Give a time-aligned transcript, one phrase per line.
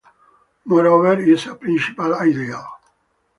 [0.65, 2.65] Moreover, is a principal ideal.